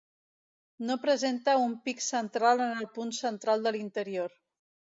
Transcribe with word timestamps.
No 0.87 0.95
presenta 1.03 1.55
un 1.67 1.75
pic 1.89 2.01
central 2.07 2.65
en 2.67 2.75
el 2.81 2.89
punt 2.99 3.15
central 3.21 3.69
de 3.69 3.77
l'interior. 3.79 4.39